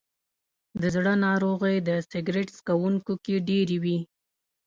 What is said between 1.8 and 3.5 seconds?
د سګرټ څکونکو کې